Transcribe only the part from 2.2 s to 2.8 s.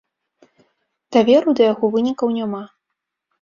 няма.